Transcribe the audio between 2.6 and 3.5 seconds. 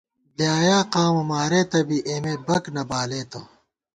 نہ بالېتہ